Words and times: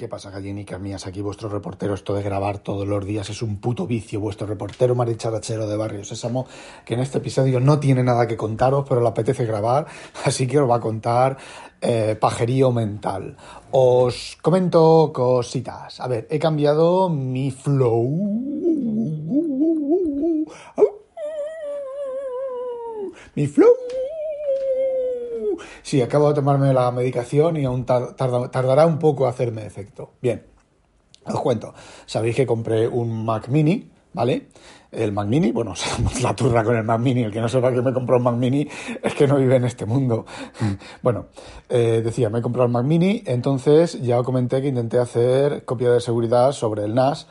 ¿Qué 0.00 0.08
pasa, 0.08 0.30
gallinicas 0.30 0.80
mías? 0.80 1.06
Aquí 1.06 1.20
vuestro 1.20 1.50
reportero, 1.50 1.92
esto 1.92 2.14
de 2.14 2.22
grabar 2.22 2.60
todos 2.60 2.88
los 2.88 3.04
días 3.04 3.28
es 3.28 3.42
un 3.42 3.60
puto 3.60 3.86
vicio. 3.86 4.18
Vuestro 4.18 4.46
reportero 4.46 4.94
maricharachero 4.94 5.68
de 5.68 5.76
Barrio 5.76 6.06
Sésamo, 6.06 6.46
que 6.86 6.94
en 6.94 7.00
este 7.00 7.18
episodio 7.18 7.60
no 7.60 7.78
tiene 7.80 8.02
nada 8.02 8.26
que 8.26 8.34
contaros, 8.34 8.86
pero 8.88 9.02
le 9.02 9.08
apetece 9.08 9.44
grabar, 9.44 9.84
así 10.24 10.46
que 10.46 10.58
os 10.58 10.70
va 10.70 10.76
a 10.76 10.80
contar 10.80 11.36
eh, 11.82 12.16
pajerío 12.18 12.72
mental. 12.72 13.36
Os 13.72 14.38
comento 14.40 15.12
cositas. 15.12 16.00
A 16.00 16.08
ver, 16.08 16.26
he 16.30 16.38
cambiado 16.38 17.10
mi 17.10 17.50
flow. 17.50 18.08
Mi 23.34 23.46
flow 23.46 23.79
Sí, 25.90 26.00
acabo 26.00 26.28
de 26.28 26.34
tomarme 26.34 26.72
la 26.72 26.88
medicación 26.92 27.56
y 27.56 27.64
aún 27.64 27.84
tardará 27.84 28.86
un 28.86 29.00
poco 29.00 29.26
hacerme 29.26 29.66
efecto. 29.66 30.12
Bien, 30.22 30.46
os 31.24 31.40
cuento. 31.40 31.74
Sabéis 32.06 32.36
que 32.36 32.46
compré 32.46 32.86
un 32.86 33.24
Mac 33.24 33.48
Mini, 33.48 33.90
¿vale? 34.12 34.50
El 34.92 35.10
Mac 35.10 35.26
Mini, 35.26 35.50
bueno, 35.50 35.74
la 36.22 36.36
turra 36.36 36.62
con 36.62 36.76
el 36.76 36.84
Mac 36.84 37.00
Mini. 37.00 37.24
El 37.24 37.32
que 37.32 37.40
no 37.40 37.48
sepa 37.48 37.72
que 37.72 37.82
me 37.82 37.92
compró 37.92 38.18
un 38.18 38.22
Mac 38.22 38.36
Mini 38.36 38.68
es 39.02 39.14
que 39.14 39.26
no 39.26 39.36
vive 39.36 39.56
en 39.56 39.64
este 39.64 39.84
mundo. 39.84 40.26
Bueno, 41.02 41.26
eh, 41.68 42.02
decía, 42.04 42.30
me 42.30 42.38
he 42.38 42.42
comprado 42.42 42.66
el 42.66 42.72
Mac 42.72 42.84
Mini, 42.84 43.24
entonces 43.26 44.00
ya 44.00 44.20
os 44.20 44.24
comenté 44.24 44.62
que 44.62 44.68
intenté 44.68 44.96
hacer 44.96 45.64
copia 45.64 45.90
de 45.90 46.00
seguridad 46.00 46.52
sobre 46.52 46.84
el 46.84 46.94
NAS 46.94 47.26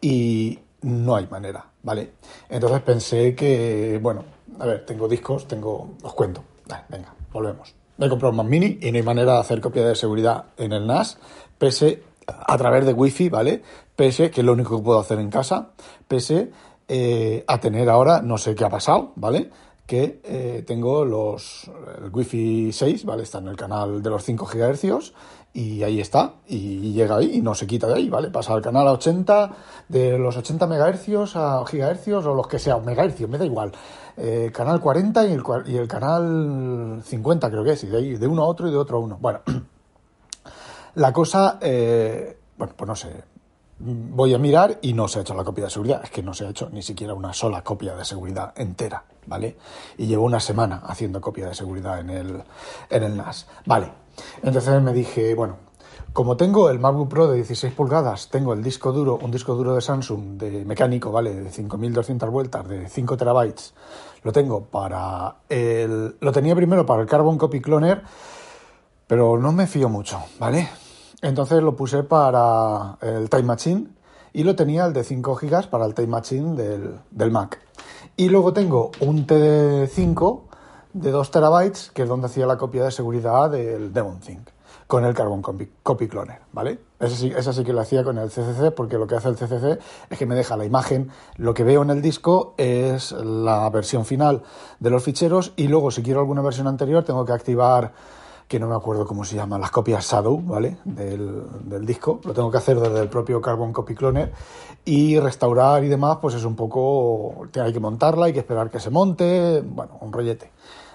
y 0.00 0.60
no 0.80 1.14
hay 1.14 1.26
manera, 1.26 1.66
¿vale? 1.82 2.12
Entonces 2.48 2.80
pensé 2.80 3.34
que, 3.34 4.00
bueno, 4.02 4.24
a 4.58 4.64
ver, 4.64 4.86
tengo 4.86 5.06
discos, 5.08 5.46
tengo... 5.46 5.90
Os 6.02 6.14
cuento. 6.14 6.42
venga, 6.88 7.14
volvemos. 7.30 7.77
Me 7.98 8.06
he 8.06 8.08
comprado 8.08 8.30
un 8.30 8.36
Mac 8.36 8.46
Mini 8.46 8.78
y 8.80 8.90
no 8.90 8.96
hay 8.96 9.02
manera 9.02 9.34
de 9.34 9.40
hacer 9.40 9.60
copia 9.60 9.86
de 9.86 9.94
seguridad 9.94 10.46
en 10.56 10.72
el 10.72 10.86
NAS, 10.86 11.18
pese 11.58 12.02
a 12.26 12.56
través 12.56 12.86
de 12.86 12.92
Wi-Fi, 12.92 13.28
¿vale? 13.28 13.62
Pese, 13.96 14.30
que 14.30 14.40
es 14.40 14.46
lo 14.46 14.52
único 14.52 14.76
que 14.76 14.82
puedo 14.84 15.00
hacer 15.00 15.18
en 15.18 15.30
casa, 15.30 15.70
pese 16.06 16.50
eh, 16.86 17.44
a 17.46 17.58
tener 17.58 17.88
ahora, 17.88 18.22
no 18.22 18.38
sé 18.38 18.54
qué 18.54 18.64
ha 18.64 18.70
pasado, 18.70 19.12
¿vale? 19.16 19.50
Que 19.88 20.20
eh, 20.22 20.64
tengo 20.66 21.02
los, 21.06 21.70
el 21.96 22.10
Wi-Fi 22.12 22.72
6, 22.74 23.06
¿vale? 23.06 23.22
Está 23.22 23.38
en 23.38 23.48
el 23.48 23.56
canal 23.56 24.02
de 24.02 24.10
los 24.10 24.22
5 24.22 24.44
GHz 24.44 25.12
y 25.54 25.82
ahí 25.82 25.98
está, 25.98 26.34
y 26.46 26.92
llega 26.92 27.16
ahí 27.16 27.38
y 27.38 27.40
no 27.40 27.54
se 27.54 27.66
quita 27.66 27.86
de 27.86 27.94
ahí, 27.94 28.10
¿vale? 28.10 28.28
Pasa 28.28 28.52
al 28.52 28.60
canal 28.60 28.86
a 28.86 28.92
80, 28.92 29.50
de 29.88 30.18
los 30.18 30.36
80 30.36 30.66
MHz 30.66 31.36
a 31.36 31.64
GHz 31.64 32.08
o 32.26 32.34
los 32.34 32.46
que 32.46 32.58
sean, 32.58 32.84
megahercios, 32.84 33.30
me 33.30 33.38
da 33.38 33.46
igual. 33.46 33.72
Eh, 34.18 34.50
canal 34.54 34.78
40 34.78 35.26
y 35.26 35.32
el, 35.32 35.42
y 35.66 35.76
el 35.76 35.88
canal 35.88 37.00
50 37.02 37.50
creo 37.50 37.64
que 37.64 37.72
es, 37.72 37.84
y 37.84 37.86
de 37.86 37.96
ahí 37.96 38.16
de 38.16 38.26
uno 38.26 38.42
a 38.42 38.46
otro 38.46 38.68
y 38.68 38.70
de 38.70 38.76
otro 38.76 38.98
a 38.98 39.00
uno. 39.00 39.16
Bueno, 39.18 39.40
la 40.96 41.12
cosa, 41.14 41.58
eh, 41.62 42.36
bueno, 42.58 42.74
pues 42.76 42.86
no 42.86 42.94
sé, 42.94 43.08
voy 43.80 44.34
a 44.34 44.38
mirar 44.38 44.78
y 44.82 44.92
no 44.92 45.08
se 45.08 45.18
ha 45.18 45.22
hecho 45.22 45.34
la 45.34 45.44
copia 45.44 45.64
de 45.64 45.70
seguridad, 45.70 46.00
es 46.02 46.10
que 46.10 46.22
no 46.22 46.34
se 46.34 46.46
ha 46.46 46.50
hecho 46.50 46.68
ni 46.70 46.82
siquiera 46.82 47.14
una 47.14 47.32
sola 47.32 47.62
copia 47.62 47.94
de 47.94 48.04
seguridad 48.04 48.52
entera, 48.56 49.04
¿vale? 49.26 49.56
Y 49.96 50.06
llevo 50.06 50.24
una 50.24 50.40
semana 50.40 50.82
haciendo 50.84 51.20
copia 51.20 51.48
de 51.48 51.54
seguridad 51.54 52.00
en 52.00 52.10
el, 52.10 52.42
en 52.90 53.02
el 53.02 53.16
NAS. 53.16 53.46
Vale, 53.66 53.92
entonces 54.42 54.82
me 54.82 54.92
dije, 54.92 55.34
bueno, 55.34 55.56
como 56.12 56.36
tengo 56.36 56.70
el 56.70 56.80
MacBook 56.80 57.08
Pro 57.08 57.28
de 57.28 57.36
16 57.36 57.72
pulgadas, 57.74 58.28
tengo 58.28 58.52
el 58.52 58.62
disco 58.62 58.92
duro, 58.92 59.18
un 59.22 59.30
disco 59.30 59.54
duro 59.54 59.74
de 59.74 59.80
Samsung 59.80 60.36
de 60.36 60.64
mecánico, 60.64 61.12
¿vale? 61.12 61.34
De 61.34 61.50
5200 61.50 62.30
vueltas, 62.30 62.66
de 62.66 62.88
5 62.88 63.16
terabytes. 63.16 63.74
Lo 64.24 64.32
tengo 64.32 64.64
para 64.64 65.36
el. 65.48 66.16
Lo 66.20 66.32
tenía 66.32 66.56
primero 66.56 66.84
para 66.84 67.02
el 67.02 67.08
Carbon 67.08 67.38
Copy 67.38 67.60
Cloner, 67.60 68.02
pero 69.06 69.38
no 69.38 69.52
me 69.52 69.68
fío 69.68 69.88
mucho, 69.88 70.18
¿vale? 70.40 70.68
Entonces 71.22 71.62
lo 71.62 71.74
puse 71.74 72.04
para 72.04 72.96
el 73.02 73.28
Time 73.28 73.42
Machine 73.42 73.88
y 74.32 74.44
lo 74.44 74.54
tenía 74.54 74.86
el 74.86 74.92
de 74.92 75.02
5 75.02 75.34
GB 75.34 75.68
para 75.68 75.84
el 75.84 75.94
Time 75.94 76.08
Machine 76.08 76.54
del, 76.54 77.00
del 77.10 77.30
Mac. 77.30 77.60
Y 78.16 78.28
luego 78.28 78.52
tengo 78.52 78.90
un 79.00 79.26
TD5 79.26 80.42
de 80.92 81.10
2 81.10 81.30
terabytes, 81.30 81.90
que 81.92 82.02
es 82.02 82.08
donde 82.08 82.26
hacía 82.26 82.46
la 82.46 82.56
copia 82.56 82.84
de 82.84 82.90
seguridad 82.90 83.50
del 83.50 83.92
Demon 83.92 84.20
Think, 84.20 84.48
con 84.86 85.04
el 85.04 85.14
Carbon 85.14 85.42
Copy, 85.42 86.08
Cloner, 86.08 86.40
¿vale? 86.52 86.80
Esa 86.98 87.14
sí, 87.14 87.32
sí 87.52 87.64
que 87.64 87.72
lo 87.72 87.80
hacía 87.80 88.02
con 88.02 88.18
el 88.18 88.30
CCC, 88.30 88.72
porque 88.74 88.96
lo 88.96 89.06
que 89.06 89.16
hace 89.16 89.28
el 89.28 89.36
CCC 89.36 89.78
es 90.10 90.18
que 90.18 90.26
me 90.26 90.34
deja 90.34 90.56
la 90.56 90.64
imagen, 90.64 91.10
lo 91.36 91.54
que 91.54 91.62
veo 91.62 91.82
en 91.82 91.90
el 91.90 92.02
disco 92.02 92.54
es 92.56 93.12
la 93.12 93.68
versión 93.70 94.04
final 94.04 94.42
de 94.80 94.90
los 94.90 95.02
ficheros 95.02 95.52
y 95.56 95.68
luego 95.68 95.90
si 95.90 96.02
quiero 96.02 96.20
alguna 96.20 96.42
versión 96.42 96.66
anterior 96.66 97.04
tengo 97.04 97.24
que 97.24 97.32
activar 97.32 97.92
que 98.48 98.58
no 98.58 98.66
me 98.66 98.74
acuerdo 98.74 99.06
cómo 99.06 99.24
se 99.26 99.36
llama, 99.36 99.58
las 99.58 99.70
copias 99.70 100.10
Shadow, 100.10 100.40
¿vale? 100.42 100.78
Del, 100.84 101.42
del, 101.64 101.84
disco. 101.84 102.18
Lo 102.24 102.32
tengo 102.32 102.50
que 102.50 102.56
hacer 102.56 102.80
desde 102.80 102.98
el 102.98 103.08
propio 103.08 103.42
Carbon 103.42 103.74
Copy 103.74 103.94
Cloner 103.94 104.32
y 104.86 105.20
restaurar 105.20 105.84
y 105.84 105.88
demás, 105.88 106.16
pues 106.22 106.34
es 106.34 106.44
un 106.44 106.56
poco, 106.56 107.46
hay 107.62 107.72
que 107.74 107.80
montarla, 107.80 108.26
hay 108.26 108.32
que 108.32 108.38
esperar 108.38 108.70
que 108.70 108.80
se 108.80 108.88
monte, 108.88 109.62
bueno, 109.62 109.98
un 110.00 110.12
rollete. 110.12 110.50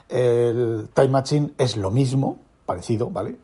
El 0.09 0.89
Time 0.95 1.09
Machine 1.09 1.51
es 1.59 1.77
lo 1.77 1.91
mismo, 1.91 2.39
parecido, 2.65 3.11
¿vale? 3.11 3.37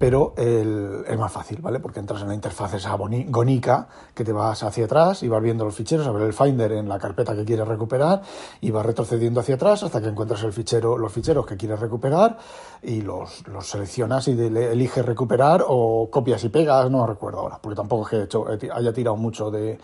Pero 0.00 0.32
el, 0.38 1.04
es 1.06 1.18
más 1.18 1.30
fácil, 1.30 1.60
¿vale? 1.60 1.78
Porque 1.78 2.00
entras 2.00 2.22
en 2.22 2.28
la 2.28 2.34
interfaz 2.34 2.72
esa 2.72 2.96
gonica 2.96 3.86
que 4.14 4.24
te 4.24 4.32
vas 4.32 4.62
hacia 4.62 4.86
atrás 4.86 5.22
y 5.22 5.28
vas 5.28 5.42
viendo 5.42 5.62
los 5.66 5.74
ficheros, 5.74 6.06
a 6.06 6.10
ver 6.10 6.22
el 6.22 6.32
Finder 6.32 6.72
en 6.72 6.88
la 6.88 6.98
carpeta 6.98 7.36
que 7.36 7.44
quieres 7.44 7.68
recuperar 7.68 8.22
y 8.62 8.70
vas 8.70 8.86
retrocediendo 8.86 9.40
hacia 9.40 9.56
atrás 9.56 9.82
hasta 9.82 10.00
que 10.00 10.08
encuentras 10.08 10.42
el 10.44 10.54
fichero, 10.54 10.96
los 10.96 11.12
ficheros 11.12 11.44
que 11.44 11.58
quieres 11.58 11.80
recuperar 11.80 12.38
y 12.82 13.02
los, 13.02 13.46
los 13.48 13.68
seleccionas 13.68 14.26
y 14.28 14.30
eliges 14.40 15.04
recuperar 15.04 15.66
o 15.68 16.08
copias 16.10 16.42
y 16.44 16.48
pegas, 16.48 16.90
no 16.90 17.06
recuerdo 17.06 17.40
ahora, 17.40 17.58
porque 17.60 17.76
tampoco 17.76 18.04
es 18.04 18.08
que 18.08 18.16
he 18.16 18.22
hecho, 18.22 18.46
haya 18.72 18.94
tirado 18.94 19.18
mucho 19.18 19.50
de, 19.50 19.78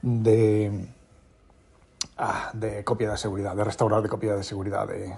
de, 0.00 0.86
ah, 2.18 2.50
de 2.52 2.84
copia 2.84 3.10
de 3.10 3.16
seguridad, 3.16 3.56
de 3.56 3.64
restaurar 3.64 4.00
de 4.00 4.08
copia 4.08 4.36
de 4.36 4.44
seguridad 4.44 4.86
de, 4.86 5.12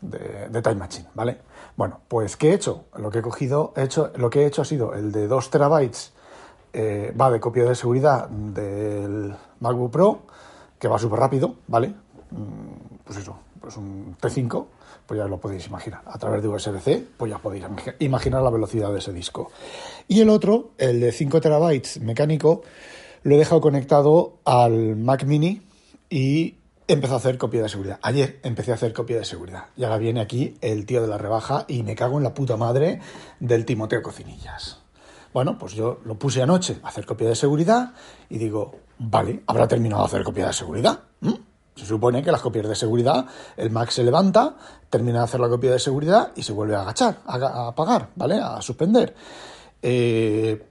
de, 0.00 0.62
Time 0.62 0.76
Machine, 0.76 1.08
¿vale? 1.14 1.38
Bueno, 1.76 2.00
pues 2.08 2.36
¿qué 2.36 2.50
he 2.50 2.54
hecho? 2.54 2.84
Lo 2.96 3.10
que 3.10 3.20
he 3.20 3.22
cogido, 3.22 3.72
he 3.76 3.82
hecho, 3.82 4.12
lo 4.16 4.30
que 4.30 4.42
he 4.42 4.46
hecho 4.46 4.62
ha 4.62 4.64
sido 4.64 4.94
el 4.94 5.12
de 5.12 5.26
2 5.26 5.50
terabytes, 5.50 6.12
eh, 6.72 7.14
va 7.18 7.30
de 7.30 7.40
copia 7.40 7.64
de 7.64 7.74
seguridad 7.74 8.28
del 8.28 9.34
MacBook 9.60 9.90
Pro, 9.90 10.22
que 10.78 10.88
va 10.88 10.98
súper 10.98 11.20
rápido, 11.20 11.56
¿vale? 11.66 11.88
Mm, 12.30 13.00
pues 13.04 13.18
eso, 13.18 13.36
pues 13.60 13.76
un 13.76 14.16
T5, 14.20 14.66
pues 15.06 15.18
ya 15.18 15.26
lo 15.26 15.38
podéis 15.38 15.66
imaginar. 15.66 16.02
A 16.06 16.18
través 16.18 16.42
de 16.42 16.48
USB-C, 16.48 17.04
pues 17.16 17.30
ya 17.30 17.38
podéis 17.38 17.64
imaginar 17.98 18.42
la 18.42 18.50
velocidad 18.50 18.92
de 18.92 18.98
ese 18.98 19.12
disco. 19.12 19.50
Y 20.06 20.20
el 20.20 20.30
otro, 20.30 20.70
el 20.78 21.00
de 21.00 21.12
5 21.12 21.40
terabytes 21.40 22.00
mecánico, 22.00 22.62
lo 23.22 23.34
he 23.34 23.38
dejado 23.38 23.60
conectado 23.60 24.38
al 24.44 24.96
Mac 24.96 25.24
Mini 25.24 25.62
y 26.08 26.59
empezó 26.92 27.14
a 27.14 27.16
hacer 27.18 27.38
copia 27.38 27.62
de 27.62 27.68
seguridad. 27.68 27.98
Ayer 28.02 28.40
empecé 28.42 28.72
a 28.72 28.74
hacer 28.74 28.92
copia 28.92 29.18
de 29.18 29.24
seguridad. 29.24 29.66
Y 29.76 29.84
ahora 29.84 29.98
viene 29.98 30.20
aquí 30.20 30.56
el 30.60 30.86
tío 30.86 31.02
de 31.02 31.08
la 31.08 31.18
rebaja 31.18 31.64
y 31.68 31.82
me 31.82 31.94
cago 31.94 32.18
en 32.18 32.24
la 32.24 32.34
puta 32.34 32.56
madre 32.56 33.00
del 33.38 33.64
Timoteo 33.64 34.02
Cocinillas. 34.02 34.78
Bueno, 35.32 35.58
pues 35.58 35.74
yo 35.74 36.00
lo 36.04 36.18
puse 36.18 36.42
anoche 36.42 36.78
a 36.82 36.88
hacer 36.88 37.06
copia 37.06 37.28
de 37.28 37.36
seguridad 37.36 37.92
y 38.28 38.38
digo, 38.38 38.74
vale, 38.98 39.42
habrá 39.46 39.68
terminado 39.68 40.02
de 40.02 40.08
hacer 40.08 40.24
copia 40.24 40.48
de 40.48 40.52
seguridad. 40.52 41.00
Se 41.76 41.86
supone 41.86 42.22
que 42.22 42.30
las 42.30 42.42
copias 42.42 42.68
de 42.68 42.74
seguridad, 42.74 43.24
el 43.56 43.70
Mac 43.70 43.88
se 43.90 44.04
levanta, 44.04 44.54
termina 44.90 45.20
de 45.20 45.24
hacer 45.24 45.40
la 45.40 45.48
copia 45.48 45.70
de 45.70 45.78
seguridad 45.78 46.32
y 46.36 46.42
se 46.42 46.52
vuelve 46.52 46.74
a 46.74 46.82
agachar, 46.82 47.20
a, 47.26 47.68
apagar, 47.68 48.10
¿vale? 48.16 48.38
A 48.38 48.60
suspender. 48.60 49.14
Eh, 49.80 50.62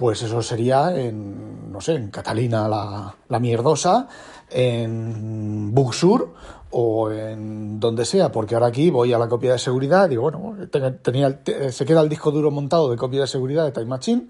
pues 0.00 0.22
eso 0.22 0.40
sería 0.40 0.98
en, 0.98 1.70
no 1.70 1.78
sé, 1.82 1.92
en 1.92 2.08
Catalina 2.08 2.66
la, 2.66 3.14
la 3.28 3.38
mierdosa, 3.38 4.08
en 4.48 5.74
Bugsur 5.74 6.32
o 6.70 7.10
en 7.10 7.78
donde 7.78 8.06
sea, 8.06 8.32
porque 8.32 8.54
ahora 8.54 8.68
aquí 8.68 8.88
voy 8.88 9.12
a 9.12 9.18
la 9.18 9.28
copia 9.28 9.52
de 9.52 9.58
seguridad, 9.58 10.08
digo, 10.08 10.22
bueno, 10.22 10.56
tenía, 11.02 11.42
se 11.70 11.84
queda 11.84 12.00
el 12.00 12.08
disco 12.08 12.30
duro 12.30 12.50
montado 12.50 12.90
de 12.90 12.96
copia 12.96 13.20
de 13.20 13.26
seguridad 13.26 13.66
de 13.66 13.72
Time 13.72 13.88
Machine, 13.88 14.28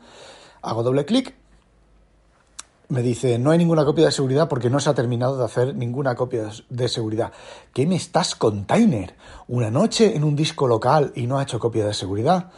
hago 0.60 0.82
doble 0.82 1.04
clic, 1.04 1.36
me 2.88 3.02
dice, 3.02 3.38
no 3.38 3.52
hay 3.52 3.58
ninguna 3.58 3.84
copia 3.84 4.06
de 4.06 4.10
seguridad 4.10 4.48
porque 4.48 4.70
no 4.70 4.80
se 4.80 4.90
ha 4.90 4.94
terminado 4.94 5.36
de 5.36 5.44
hacer 5.44 5.76
ninguna 5.76 6.16
copia 6.16 6.50
de 6.68 6.88
seguridad. 6.88 7.30
¿Qué 7.72 7.86
me 7.86 7.94
estás, 7.94 8.34
container? 8.34 9.14
Una 9.46 9.70
noche 9.70 10.16
en 10.16 10.24
un 10.24 10.34
disco 10.34 10.66
local 10.66 11.12
y 11.14 11.28
no 11.28 11.38
ha 11.38 11.44
hecho 11.44 11.60
copia 11.60 11.86
de 11.86 11.94
seguridad. 11.94 12.50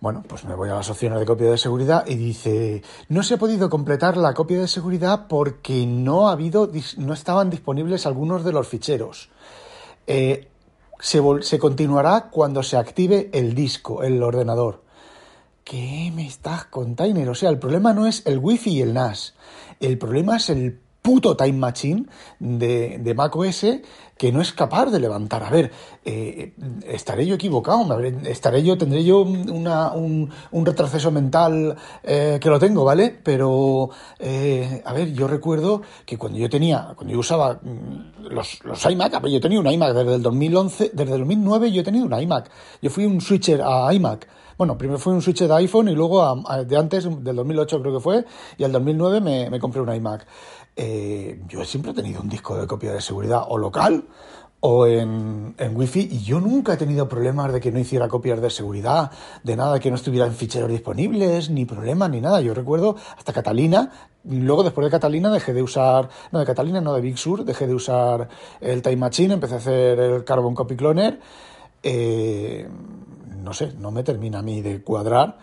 Bueno, 0.00 0.22
pues 0.28 0.44
me 0.44 0.54
voy 0.54 0.68
a 0.68 0.74
las 0.74 0.90
opciones 0.90 1.18
de 1.18 1.26
copia 1.26 1.50
de 1.50 1.58
seguridad 1.58 2.06
y 2.06 2.16
dice, 2.16 2.82
no 3.08 3.22
se 3.22 3.34
ha 3.34 3.38
podido 3.38 3.70
completar 3.70 4.16
la 4.16 4.34
copia 4.34 4.60
de 4.60 4.68
seguridad 4.68 5.26
porque 5.26 5.86
no 5.86 6.28
ha 6.28 6.32
habido, 6.32 6.70
no 6.98 7.14
estaban 7.14 7.48
disponibles 7.48 8.06
algunos 8.06 8.44
de 8.44 8.52
los 8.52 8.68
ficheros. 8.68 9.30
Eh, 10.06 10.48
se, 11.00 11.22
se 11.40 11.58
continuará 11.58 12.28
cuando 12.30 12.62
se 12.62 12.76
active 12.76 13.30
el 13.32 13.54
disco, 13.54 14.02
el 14.02 14.22
ordenador. 14.22 14.82
¿Qué 15.64 16.12
me 16.14 16.26
estás 16.26 16.66
container? 16.66 17.28
O 17.28 17.34
sea, 17.34 17.50
el 17.50 17.58
problema 17.58 17.92
no 17.92 18.06
es 18.06 18.22
el 18.26 18.38
wifi 18.38 18.70
y 18.70 18.82
el 18.82 18.94
NAS. 18.94 19.34
El 19.80 19.98
problema 19.98 20.36
es 20.36 20.50
el 20.50 20.80
puto 21.06 21.36
Time 21.36 21.52
Machine 21.52 22.04
de, 22.40 22.98
de 22.98 23.14
macOS 23.14 23.64
que 24.18 24.32
no 24.32 24.40
es 24.40 24.52
capaz 24.52 24.86
de 24.86 24.98
levantar. 24.98 25.44
A 25.44 25.50
ver, 25.50 25.70
eh, 26.04 26.52
estaré 26.84 27.24
yo 27.24 27.36
equivocado, 27.36 28.00
estaré 28.24 28.64
yo, 28.64 28.76
tendré 28.76 29.04
yo 29.04 29.20
una, 29.20 29.92
un, 29.92 30.28
un, 30.50 30.66
retroceso 30.66 31.12
mental 31.12 31.76
eh, 32.02 32.40
que 32.40 32.48
lo 32.48 32.58
tengo, 32.58 32.82
¿vale? 32.82 33.16
Pero, 33.22 33.90
eh, 34.18 34.82
a 34.84 34.92
ver, 34.92 35.12
yo 35.12 35.28
recuerdo 35.28 35.82
que 36.04 36.18
cuando 36.18 36.38
yo 36.38 36.50
tenía, 36.50 36.94
cuando 36.96 37.12
yo 37.12 37.20
usaba 37.20 37.60
mm, 37.62 38.26
los, 38.30 38.64
los 38.64 38.84
iMac, 38.90 39.24
yo 39.28 39.40
tenía 39.40 39.60
un 39.60 39.70
iMac 39.70 39.94
desde 39.94 40.16
el 40.16 40.22
2011, 40.22 40.90
desde 40.92 41.12
el 41.12 41.20
2009 41.20 41.70
yo 41.70 41.82
he 41.82 41.84
tenido 41.84 42.06
un 42.06 42.20
iMac. 42.20 42.50
Yo 42.82 42.90
fui 42.90 43.04
un 43.04 43.20
switcher 43.20 43.62
a 43.62 43.94
iMac. 43.94 44.26
Bueno, 44.58 44.78
primero 44.78 44.98
fue 44.98 45.12
un 45.12 45.20
switcher 45.20 45.46
de 45.46 45.54
iPhone 45.56 45.88
y 45.90 45.94
luego 45.94 46.42
de 46.66 46.76
antes, 46.78 47.04
del 47.22 47.36
2008 47.36 47.80
creo 47.82 47.94
que 47.94 48.00
fue, 48.00 48.24
y 48.56 48.64
al 48.64 48.72
2009 48.72 49.20
me, 49.20 49.50
me 49.50 49.60
compré 49.60 49.82
un 49.82 49.94
iMac. 49.94 50.26
Eh, 50.78 51.40
yo 51.48 51.64
siempre 51.64 51.92
he 51.92 51.94
tenido 51.94 52.20
un 52.20 52.28
disco 52.28 52.56
de 52.56 52.66
copia 52.66 52.92
de 52.92 53.00
seguridad 53.00 53.44
o 53.48 53.56
local 53.56 54.04
o 54.60 54.86
en, 54.86 55.54
en 55.56 55.76
Wi-Fi 55.76 56.08
y 56.12 56.22
yo 56.22 56.40
nunca 56.40 56.74
he 56.74 56.76
tenido 56.76 57.08
problemas 57.08 57.52
de 57.52 57.60
que 57.60 57.72
no 57.72 57.78
hiciera 57.78 58.08
copias 58.08 58.40
de 58.40 58.50
seguridad, 58.50 59.10
de 59.42 59.56
nada, 59.56 59.78
que 59.78 59.90
no 59.90 59.96
estuvieran 59.96 60.34
ficheros 60.34 60.70
disponibles, 60.70 61.50
ni 61.50 61.64
problemas, 61.64 62.10
ni 62.10 62.20
nada. 62.20 62.40
Yo 62.40 62.52
recuerdo 62.52 62.96
hasta 63.16 63.32
Catalina, 63.32 63.90
luego 64.24 64.62
después 64.64 64.84
de 64.84 64.90
Catalina 64.90 65.30
dejé 65.30 65.52
de 65.52 65.62
usar, 65.62 66.08
no 66.32 66.38
de 66.38 66.46
Catalina, 66.46 66.80
no 66.80 66.94
de 66.94 67.00
Big 67.00 67.16
Sur, 67.16 67.44
dejé 67.44 67.66
de 67.66 67.74
usar 67.74 68.28
el 68.60 68.82
Time 68.82 68.96
Machine, 68.96 69.34
empecé 69.34 69.54
a 69.54 69.58
hacer 69.58 69.98
el 69.98 70.24
Carbon 70.24 70.54
Copy 70.54 70.76
Cloner. 70.76 71.20
Eh, 71.82 72.68
no 73.42 73.52
sé, 73.52 73.72
no 73.78 73.90
me 73.90 74.02
termina 74.02 74.40
a 74.40 74.42
mí 74.42 74.60
de 74.62 74.82
cuadrar 74.82 75.38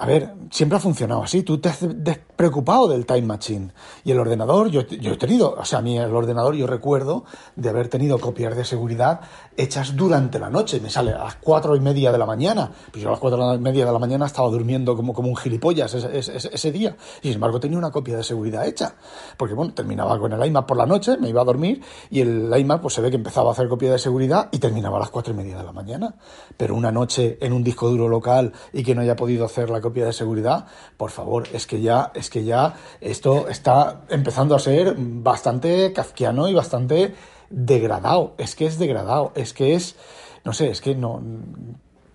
a 0.00 0.06
ver, 0.06 0.32
siempre 0.50 0.78
ha 0.78 0.80
funcionado 0.80 1.22
así. 1.22 1.42
Tú 1.42 1.58
te 1.58 1.68
has 1.68 1.80
despreocupado 1.82 2.88
del 2.88 3.04
Time 3.04 3.20
Machine. 3.20 3.70
Y 4.02 4.12
el 4.12 4.18
ordenador, 4.18 4.70
yo, 4.70 4.86
yo 4.86 5.12
he 5.12 5.16
tenido, 5.18 5.52
o 5.52 5.64
sea, 5.66 5.80
a 5.80 5.82
mí 5.82 5.98
el 5.98 6.14
ordenador 6.14 6.54
yo 6.54 6.66
recuerdo 6.66 7.26
de 7.54 7.68
haber 7.68 7.88
tenido 7.88 8.18
copias 8.18 8.56
de 8.56 8.64
seguridad 8.64 9.20
hechas 9.60 9.94
durante 9.94 10.38
la 10.38 10.50
noche. 10.50 10.80
Me 10.80 10.90
sale 10.90 11.12
a 11.12 11.24
las 11.24 11.36
cuatro 11.36 11.76
y 11.76 11.80
media 11.80 12.10
de 12.10 12.18
la 12.18 12.26
mañana. 12.26 12.70
Pues 12.90 13.02
yo 13.02 13.08
a 13.08 13.12
las 13.12 13.20
cuatro 13.20 13.54
y 13.54 13.58
media 13.58 13.84
de 13.86 13.92
la 13.92 13.98
mañana 13.98 14.26
estaba 14.26 14.48
durmiendo 14.48 14.96
como, 14.96 15.12
como 15.12 15.28
un 15.28 15.36
gilipollas 15.36 15.94
ese, 15.94 16.72
día. 16.72 16.96
Y 17.22 17.28
sin 17.28 17.34
embargo 17.34 17.60
tenía 17.60 17.78
una 17.78 17.90
copia 17.90 18.16
de 18.16 18.22
seguridad 18.22 18.66
hecha. 18.66 18.94
Porque 19.36 19.54
bueno, 19.54 19.74
terminaba 19.74 20.18
con 20.18 20.32
el 20.32 20.44
iMac 20.46 20.66
por 20.66 20.76
la 20.76 20.86
noche, 20.86 21.16
me 21.18 21.28
iba 21.28 21.42
a 21.42 21.44
dormir 21.44 21.82
y 22.10 22.20
el 22.20 22.52
iMac 22.56 22.80
pues 22.80 22.94
se 22.94 23.00
ve 23.00 23.10
que 23.10 23.16
empezaba 23.16 23.50
a 23.50 23.52
hacer 23.52 23.68
copia 23.68 23.92
de 23.92 23.98
seguridad 23.98 24.48
y 24.50 24.58
terminaba 24.58 24.96
a 24.96 25.00
las 25.00 25.10
cuatro 25.10 25.34
y 25.34 25.36
media 25.36 25.58
de 25.58 25.64
la 25.64 25.72
mañana. 25.72 26.14
Pero 26.56 26.74
una 26.74 26.90
noche 26.90 27.38
en 27.40 27.52
un 27.52 27.62
disco 27.62 27.88
duro 27.88 28.08
local 28.08 28.52
y 28.72 28.82
que 28.82 28.94
no 28.94 29.02
haya 29.02 29.16
podido 29.16 29.44
hacer 29.44 29.70
la 29.70 29.80
copia 29.80 30.06
de 30.06 30.12
seguridad, 30.12 30.66
por 30.96 31.10
favor, 31.10 31.44
es 31.52 31.66
que 31.66 31.80
ya, 31.80 32.12
es 32.14 32.30
que 32.30 32.44
ya 32.44 32.74
esto 33.00 33.48
está 33.48 34.02
empezando 34.08 34.54
a 34.54 34.58
ser 34.58 34.94
bastante 34.96 35.92
kafkiano 35.92 36.48
y 36.48 36.54
bastante 36.54 37.14
degradado. 37.50 38.34
Es 38.38 38.54
que 38.54 38.66
es 38.66 38.78
degradado, 38.78 39.32
es 39.34 39.52
que 39.52 39.74
es, 39.74 39.96
no 40.44 40.52
sé, 40.52 40.70
es 40.70 40.80
que 40.80 40.94
no, 40.94 41.20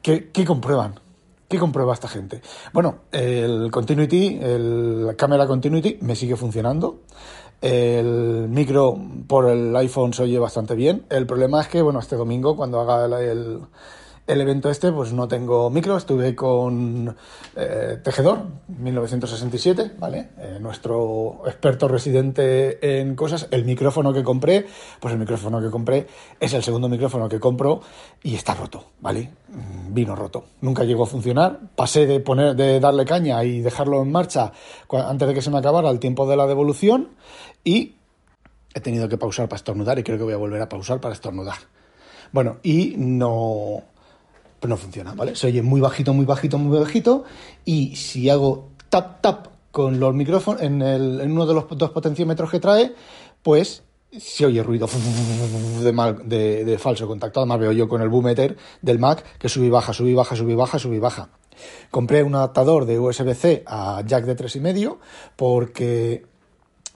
¿qué, 0.02 0.46
comprueban? 0.46 1.00
¿Qué 1.48 1.60
comprueba 1.60 1.94
esta 1.94 2.08
gente? 2.08 2.42
Bueno, 2.74 3.02
el 3.12 3.70
Continuity, 3.70 4.40
el, 4.42 5.06
la 5.06 5.14
cámara 5.14 5.46
Continuity 5.46 6.00
me 6.02 6.16
sigue 6.16 6.36
funcionando. 6.36 7.02
El 7.62 8.48
micro 8.50 8.98
por 9.28 9.50
el 9.50 9.76
iPhone 9.76 10.14
se 10.14 10.24
oye 10.24 10.40
bastante 10.40 10.76
bien. 10.76 11.06
El 11.10 11.26
problema 11.26 11.62
es 11.62 11.68
que, 11.68 11.82
bueno, 11.82 12.00
este 12.00 12.16
domingo, 12.16 12.56
cuando 12.56 12.80
haga 12.80 13.06
el 13.06 13.14
el 13.14 13.60
evento 14.28 14.70
este, 14.70 14.92
pues 14.92 15.14
no 15.14 15.28
tengo 15.28 15.70
micro, 15.70 15.98
estuve 15.98 16.36
con 16.36 17.16
eh, 17.56 18.00
Tejedor, 18.04 18.46
1967, 18.68 19.92
¿vale? 20.00 20.30
Eh, 20.40 20.58
nuestro 20.60 21.44
experto 21.46 21.88
residente 21.88 23.00
en 23.00 23.16
cosas. 23.16 23.48
El 23.52 23.66
micrófono 23.66 24.14
que 24.14 24.24
compré, 24.24 24.66
pues 25.00 25.14
el 25.14 25.20
micrófono 25.20 25.62
que 25.62 25.70
compré 25.70 26.08
es 26.40 26.54
el 26.54 26.64
segundo 26.64 26.90
micrófono 26.90 27.30
que 27.30 27.40
compro 27.40 27.82
y 28.24 28.36
está 28.36 28.56
roto, 28.56 28.86
¿vale? 29.00 29.32
Mm, 29.50 29.94
vino 29.94 30.16
roto. 30.16 30.46
Nunca 30.62 30.84
llegó 30.84 31.04
a 31.04 31.08
funcionar. 31.08 31.60
Pasé 31.76 32.08
de 32.08 32.20
poner, 32.20 32.56
de 32.56 32.80
darle 32.80 33.06
caña 33.06 33.44
y 33.44 33.62
dejarlo 33.62 34.02
en 34.02 34.12
marcha 34.12 34.52
antes 34.92 35.28
de 35.28 35.34
que 35.36 35.42
se 35.42 35.52
me 35.52 35.60
acabara 35.60 35.90
el 35.92 36.00
tiempo 36.00 36.28
de 36.28 36.36
la 36.36 36.48
devolución 36.48 37.10
y 37.64 37.96
he 38.74 38.82
tenido 38.82 39.08
que 39.08 39.18
pausar 39.18 39.48
para 39.48 39.58
estornudar 39.58 40.00
y 40.00 40.04
creo 40.04 40.18
que 40.18 40.24
voy 40.24 40.34
a 40.34 40.38
volver 40.38 40.62
a 40.62 40.70
pausar 40.70 41.00
para 41.00 41.14
estornudar. 41.14 41.58
Bueno, 42.32 42.58
y 42.64 42.96
no, 42.98 43.84
no 44.68 44.78
funciona, 44.78 45.14
¿vale? 45.14 45.36
Se 45.36 45.48
oye 45.48 45.62
muy 45.62 45.82
bajito, 45.82 46.14
muy 46.14 46.26
bajito, 46.26 46.58
muy 46.58 46.78
bajito, 46.78 47.24
y 47.64 47.96
si 47.96 48.30
hago 48.30 48.70
tap, 48.90 49.22
tap 49.22 49.48
con 49.72 50.00
los 50.00 50.14
micrófonos 50.14 50.62
en, 50.62 50.82
uno 50.82 51.46
de 51.46 51.54
los 51.54 51.66
dos 51.70 51.92
potenciómetros 51.92 52.50
que 52.50 52.62
trae, 52.62 52.94
pues 53.44 53.84
se 54.18 54.46
oye 54.46 54.64
ruido 54.64 54.88
de, 56.24 56.78
falso 56.80 57.08
contacto. 57.08 57.42
Además 57.42 57.60
veo 57.60 57.72
yo 57.74 57.90
con 57.90 58.02
el 58.02 58.08
boom 58.08 58.34
del 58.82 59.00
Mac 59.00 59.38
que 59.38 59.50
sube 59.50 59.66
y 59.66 59.70
baja, 59.70 59.92
sube 59.92 60.12
y 60.12 60.14
baja, 60.14 60.36
sube 60.38 60.54
y 60.54 60.56
baja, 60.56 60.80
sube 60.80 61.00
baja. 61.00 61.30
Compré 61.92 62.24
un 62.24 62.36
adaptador 62.36 62.86
de 62.86 63.00
USB-C 63.00 63.64
a 63.66 64.02
jack 64.06 64.24
de 64.24 64.38
3,5 64.38 64.98
porque 65.36 66.26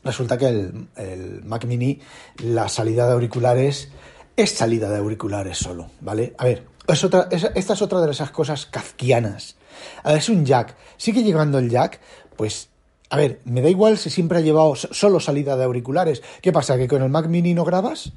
resulta 0.03 0.37
que 0.37 0.47
el, 0.47 0.87
el 0.95 1.43
Mac 1.43 1.65
Mini, 1.65 1.99
la 2.37 2.69
salida 2.69 3.07
de 3.07 3.13
auriculares 3.13 3.89
es 4.37 4.51
salida 4.51 4.89
de 4.89 4.99
auriculares 4.99 5.57
solo, 5.57 5.87
¿vale? 5.99 6.33
A 6.37 6.45
ver, 6.45 6.63
es 6.93 7.03
otra, 7.03 7.27
esta 7.31 7.73
es 7.73 7.81
otra 7.81 8.01
de 8.01 8.11
esas 8.11 8.31
cosas 8.31 8.65
kafkianas. 8.65 9.55
A 10.03 10.09
ver, 10.09 10.19
es 10.19 10.29
un 10.29 10.45
jack. 10.45 10.75
Sigue 10.97 11.23
llegando 11.23 11.59
el 11.59 11.69
jack, 11.69 11.99
pues 12.35 12.69
a 13.09 13.17
ver, 13.17 13.39
me 13.45 13.61
da 13.61 13.69
igual 13.69 13.97
si 13.97 14.09
siempre 14.09 14.37
ha 14.37 14.41
llevado 14.41 14.75
solo 14.75 15.19
salida 15.19 15.57
de 15.57 15.63
auriculares. 15.63 16.21
¿Qué 16.41 16.51
pasa? 16.51 16.77
¿Que 16.77 16.87
con 16.87 17.01
el 17.01 17.09
Mac 17.09 17.27
Mini 17.27 17.55
no 17.55 17.65
grabas? 17.65 18.11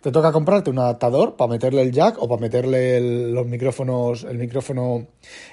Te 0.00 0.10
toca 0.10 0.32
comprarte 0.32 0.68
un 0.68 0.78
adaptador 0.78 1.36
para 1.36 1.50
meterle 1.50 1.80
el 1.80 1.92
jack 1.92 2.20
o 2.20 2.28
para 2.28 2.40
meterle 2.40 2.98
el, 2.98 3.32
los 3.32 3.46
micrófonos, 3.46 4.24
el 4.24 4.36
micrófono 4.36 5.06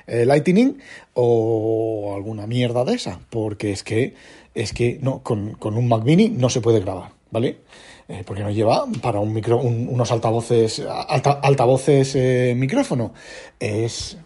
eh, 0.07 0.25
Lightning 0.25 0.77
o 1.13 2.13
alguna 2.15 2.47
mierda 2.47 2.83
de 2.83 2.95
esa. 2.95 3.19
Porque 3.29 3.71
es 3.71 3.83
que, 3.83 4.15
es 4.56 4.73
que 4.73 4.97
no, 5.01 5.21
con, 5.21 5.53
con 5.53 5.77
un 5.77 5.88
Mac 5.88 6.03
Mini 6.03 6.29
no 6.29 6.50
se 6.50 6.62
puede 6.62 6.79
grabar, 6.79 7.12
¿vale? 7.31 7.62
Eh, 8.07 8.24
porque 8.25 8.44
nos 8.44 8.54
lleva 8.54 8.86
para 9.01 9.19
un 9.19 9.33
micro, 9.33 9.57
unos 9.57 10.12
altavoces, 10.12 10.81
altavoces 10.81 12.16
eh, 12.16 12.54
micrófono. 12.56 13.13
Es, 13.60 14.18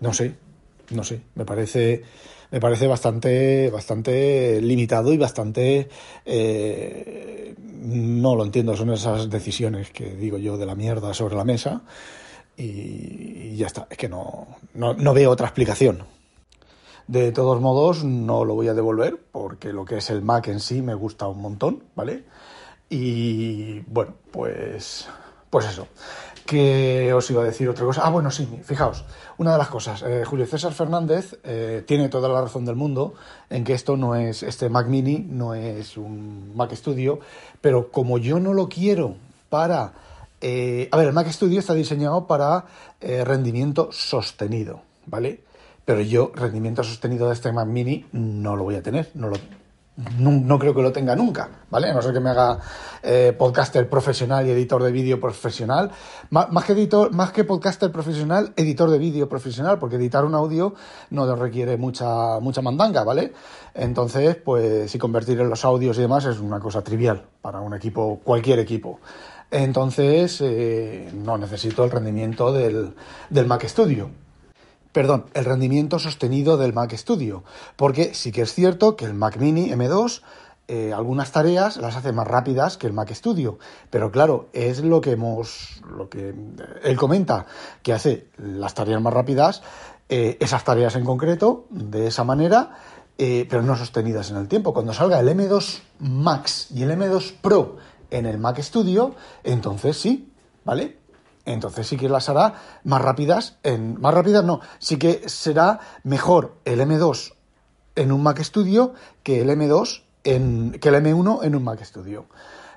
no 0.00 0.12
sé, 0.12 0.34
no 0.90 1.02
sé, 1.02 1.22
me 1.34 1.44
parece, 1.44 2.02
me 2.50 2.60
parece 2.60 2.86
bastante, 2.86 3.70
bastante 3.70 4.60
limitado 4.60 5.12
y 5.12 5.16
bastante, 5.16 5.88
eh, 6.24 7.54
no 7.58 8.36
lo 8.36 8.44
entiendo, 8.44 8.76
son 8.76 8.92
esas 8.92 9.30
decisiones 9.30 9.90
que 9.90 10.14
digo 10.14 10.38
yo 10.38 10.56
de 10.58 10.66
la 10.66 10.74
mierda 10.74 11.14
sobre 11.14 11.36
la 11.36 11.44
mesa 11.44 11.82
y, 12.56 13.56
ya 13.56 13.66
está, 13.66 13.86
es 13.90 13.96
que 13.96 14.08
no, 14.08 14.48
no, 14.74 14.94
no 14.94 15.14
veo 15.14 15.30
otra 15.30 15.46
explicación. 15.46 16.19
De 17.10 17.32
todos 17.32 17.60
modos, 17.60 18.04
no 18.04 18.44
lo 18.44 18.54
voy 18.54 18.68
a 18.68 18.74
devolver 18.74 19.18
porque 19.32 19.72
lo 19.72 19.84
que 19.84 19.96
es 19.96 20.10
el 20.10 20.22
Mac 20.22 20.46
en 20.46 20.60
sí 20.60 20.80
me 20.80 20.94
gusta 20.94 21.26
un 21.26 21.42
montón, 21.42 21.82
¿vale? 21.96 22.22
Y 22.88 23.80
bueno, 23.80 24.14
pues, 24.30 25.08
pues 25.50 25.66
eso. 25.66 25.88
¿Qué 26.46 27.12
os 27.12 27.28
iba 27.32 27.42
a 27.42 27.46
decir 27.46 27.68
otra 27.68 27.84
cosa? 27.84 28.02
Ah, 28.04 28.10
bueno, 28.10 28.30
sí, 28.30 28.48
fijaos, 28.62 29.04
una 29.38 29.50
de 29.50 29.58
las 29.58 29.66
cosas, 29.66 30.02
eh, 30.02 30.22
Julio 30.24 30.46
César 30.46 30.72
Fernández 30.72 31.36
eh, 31.42 31.82
tiene 31.84 32.08
toda 32.10 32.28
la 32.28 32.42
razón 32.42 32.64
del 32.64 32.76
mundo 32.76 33.14
en 33.48 33.64
que 33.64 33.72
esto 33.72 33.96
no 33.96 34.14
es, 34.14 34.44
este 34.44 34.68
Mac 34.68 34.86
Mini 34.86 35.18
no 35.18 35.54
es 35.54 35.96
un 35.96 36.52
Mac 36.54 36.72
Studio, 36.76 37.18
pero 37.60 37.90
como 37.90 38.18
yo 38.18 38.38
no 38.38 38.54
lo 38.54 38.68
quiero 38.68 39.16
para... 39.48 39.94
Eh, 40.40 40.88
a 40.92 40.96
ver, 40.96 41.08
el 41.08 41.12
Mac 41.12 41.28
Studio 41.28 41.58
está 41.58 41.74
diseñado 41.74 42.28
para 42.28 42.66
rendimiento 43.00 43.88
sostenido, 43.90 44.82
¿vale? 45.06 45.49
Pero 45.90 46.02
yo 46.02 46.30
rendimiento 46.36 46.84
sostenido 46.84 47.26
de 47.26 47.34
este 47.34 47.50
Mac 47.50 47.66
Mini 47.66 48.06
no 48.12 48.54
lo 48.54 48.62
voy 48.62 48.76
a 48.76 48.80
tener, 48.80 49.10
no 49.14 49.26
lo, 49.26 49.36
no, 50.20 50.56
creo 50.60 50.72
que 50.72 50.82
lo 50.82 50.92
tenga 50.92 51.16
nunca, 51.16 51.48
¿vale? 51.68 51.90
A 51.90 51.94
no 51.94 52.00
ser 52.00 52.12
que 52.12 52.20
me 52.20 52.30
haga 52.30 52.60
eh, 53.02 53.34
podcaster 53.36 53.90
profesional 53.90 54.46
y 54.46 54.50
editor 54.50 54.84
de 54.84 54.92
vídeo 54.92 55.18
profesional. 55.18 55.90
Más, 56.30 56.64
que 56.64 56.74
editor, 56.74 57.12
más 57.12 57.32
que 57.32 57.42
podcaster 57.42 57.90
profesional, 57.90 58.52
editor 58.54 58.88
de 58.88 58.98
vídeo 58.98 59.28
profesional, 59.28 59.80
porque 59.80 59.96
editar 59.96 60.24
un 60.24 60.36
audio 60.36 60.76
no 61.10 61.34
requiere 61.34 61.76
mucha, 61.76 62.38
mucha 62.38 62.62
mandanga, 62.62 63.02
¿vale? 63.02 63.32
Entonces, 63.74 64.36
pues, 64.36 64.92
si 64.92 64.96
convertir 64.96 65.40
en 65.40 65.50
los 65.50 65.64
audios 65.64 65.98
y 65.98 66.02
demás 66.02 66.24
es 66.24 66.38
una 66.38 66.60
cosa 66.60 66.84
trivial 66.84 67.24
para 67.42 67.58
un 67.58 67.74
equipo, 67.74 68.20
cualquier 68.22 68.60
equipo. 68.60 69.00
Entonces, 69.50 70.40
eh, 70.40 71.10
no 71.12 71.36
necesito 71.36 71.82
el 71.82 71.90
rendimiento 71.90 72.52
del, 72.52 72.94
del 73.28 73.46
Mac 73.48 73.66
Studio 73.66 74.08
perdón, 74.92 75.26
el 75.34 75.44
rendimiento 75.44 75.98
sostenido 75.98 76.56
del 76.56 76.72
Mac 76.72 76.92
Studio, 76.96 77.44
porque 77.76 78.14
sí 78.14 78.32
que 78.32 78.42
es 78.42 78.52
cierto 78.52 78.96
que 78.96 79.04
el 79.04 79.14
Mac 79.14 79.36
Mini 79.38 79.70
M2 79.70 80.22
eh, 80.72 80.92
algunas 80.92 81.32
tareas 81.32 81.78
las 81.78 81.96
hace 81.96 82.12
más 82.12 82.28
rápidas 82.28 82.76
que 82.76 82.86
el 82.86 82.92
Mac 82.92 83.12
Studio, 83.12 83.58
pero 83.90 84.12
claro, 84.12 84.48
es 84.52 84.84
lo 84.84 85.00
que 85.00 85.10
hemos, 85.10 85.82
lo 85.96 86.08
que 86.08 86.32
él 86.84 86.96
comenta, 86.96 87.46
que 87.82 87.92
hace 87.92 88.28
las 88.36 88.74
tareas 88.74 89.02
más 89.02 89.12
rápidas, 89.12 89.62
eh, 90.08 90.36
esas 90.38 90.62
tareas 90.62 90.94
en 90.94 91.04
concreto, 91.04 91.66
de 91.70 92.06
esa 92.06 92.22
manera, 92.22 92.76
eh, 93.18 93.48
pero 93.50 93.62
no 93.62 93.76
sostenidas 93.76 94.30
en 94.30 94.36
el 94.36 94.46
tiempo. 94.46 94.72
Cuando 94.72 94.92
salga 94.92 95.18
el 95.18 95.28
M2 95.28 95.80
Max 95.98 96.68
y 96.72 96.84
el 96.84 96.92
M2 96.92 97.34
Pro 97.40 97.76
en 98.10 98.26
el 98.26 98.38
Mac 98.38 98.60
Studio, 98.60 99.16
entonces 99.42 99.96
sí, 99.96 100.32
¿vale? 100.64 100.99
Entonces 101.44 101.86
sí 101.86 101.96
que 101.96 102.08
las 102.08 102.28
hará 102.28 102.54
más 102.84 103.02
rápidas, 103.02 103.58
en, 103.62 104.00
más 104.00 104.14
rápidas 104.14 104.44
no, 104.44 104.60
sí 104.78 104.98
que 104.98 105.28
será 105.28 105.80
mejor 106.04 106.56
el 106.64 106.80
M2 106.80 107.34
en 107.96 108.12
un 108.12 108.22
Mac 108.22 108.40
Studio 108.42 108.94
que 109.22 109.40
el 109.40 109.50
M2 109.50 110.02
en, 110.24 110.72
que 110.72 110.88
el 110.88 110.94
M1 110.96 111.44
en 111.44 111.54
un 111.54 111.64
Mac 111.64 111.82
Studio. 111.82 112.26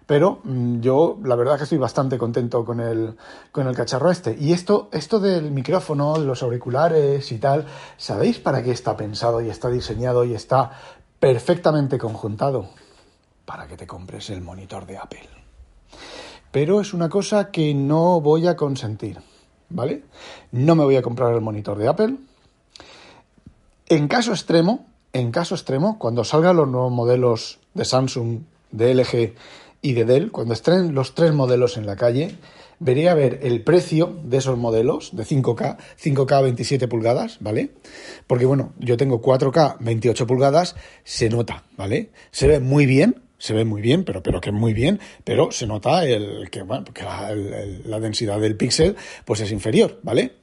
Pero 0.05 0.41
mm, 0.43 0.82
yo 0.82 1.17
la 1.24 1.36
verdad 1.36 1.58
que 1.58 1.63
estoy 1.63 1.77
bastante 1.77 2.17
contento 2.17 2.65
con 2.65 2.79
el, 2.79 3.15
con 3.51 3.67
el 3.67 3.75
cacharro 3.75 4.12
este. 4.12 4.36
Y 4.39 4.53
esto, 4.53 4.89
esto 4.91 5.20
del 5.20 5.51
micrófono, 5.51 6.17
los 6.17 6.43
auriculares 6.43 7.32
y 7.32 7.38
tal, 7.38 7.65
¿sabéis 7.98 8.39
para 8.39 8.63
qué 8.63 8.72
está 8.72 8.98
pensado 8.98 9.41
y 9.41 9.50
está 9.50 9.70
diseñado 9.70 10.25
y 10.25 10.34
está 10.34 10.72
perfectamente 11.20 11.98
conjuntado? 11.98 12.70
Para 13.46 13.67
que 13.67 13.77
te 13.77 13.88
compres 13.88 14.29
el 14.29 14.41
monitor 14.41 14.86
de 14.86 14.98
Apple. 14.98 15.43
Pero 16.53 16.79
es 16.79 16.93
una 16.93 17.10
cosa 17.10 17.50
que 17.50 17.74
no 17.74 18.22
voy 18.22 18.45
a 18.45 18.55
consentir, 18.55 19.17
¿vale? 19.69 20.03
No 20.51 20.75
me 20.75 20.83
voy 20.83 20.95
a 20.95 21.01
comprar 21.01 21.33
el 21.33 21.41
monitor 21.41 21.79
de 21.79 21.88
Apple. 21.88 22.15
En 23.89 24.07
caso 24.07 24.33
extremo, 24.33 24.86
en 25.13 25.31
caso 25.31 25.55
extremo, 25.55 25.98
cuando 25.98 26.24
salgan 26.24 26.57
los 26.57 26.67
nuevos 26.67 26.91
modelos 26.91 27.57
de 27.74 27.86
Samsung, 27.86 28.41
de 28.69 28.93
LG 28.93 29.33
y 29.81 29.93
de 29.93 30.05
Dell, 30.05 30.29
cuando 30.29 30.53
estén 30.53 30.93
los 30.93 31.15
tres 31.15 31.33
modelos 31.33 31.75
en 31.77 31.88
la 31.88 31.95
calle, 31.95 32.38
veré 32.77 33.10
a 33.10 33.15
ver 33.15 33.39
el 33.41 33.63
precio 33.63 34.15
de 34.24 34.38
esos 34.38 34.55
modelos 34.55 35.15
de 35.15 35.24
5K, 35.24 35.77
5K 36.00 36.43
27 36.43 36.88
pulgadas, 36.88 37.38
¿vale? 37.39 37.72
Porque 38.27 38.45
bueno, 38.45 38.74
yo 38.77 38.95
tengo 38.95 39.24
4K 39.24 39.77
28 39.79 40.27
pulgadas, 40.27 40.75
se 41.03 41.29
nota, 41.29 41.63
¿vale? 41.77 42.12
Se 42.29 42.48
ve 42.48 42.60
muy 42.60 42.86
bien, 42.86 43.24
se 43.44 43.54
ve 43.54 43.66
muy 43.66 43.82
bien, 43.82 44.06
pero, 44.06 44.24
pero 44.24 44.40
que 44.40 44.54
muy 44.54 44.74
bien, 44.74 45.02
pero 45.26 45.52
se 45.52 45.68
nota 45.68 46.06
el, 46.06 46.50
que, 46.50 46.62
bueno, 46.62 46.86
que 46.86 47.04
la, 47.04 48.00
densidad 48.00 48.40
del 48.40 48.56
píxel 48.56 48.96
pues 49.26 49.42
es 49.42 49.52
inferior, 49.52 50.00
¿vale? 50.02 50.36